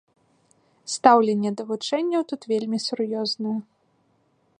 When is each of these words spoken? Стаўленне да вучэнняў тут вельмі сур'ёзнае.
Стаўленне 0.93 1.51
да 1.59 1.63
вучэнняў 1.71 2.21
тут 2.31 2.41
вельмі 2.53 2.79
сур'ёзнае. 2.87 3.55